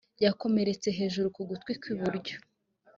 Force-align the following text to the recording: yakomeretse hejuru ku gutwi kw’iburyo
yakomeretse 0.25 0.87
hejuru 0.97 1.27
ku 1.35 1.41
gutwi 1.49 1.71
kw’iburyo 1.81 2.35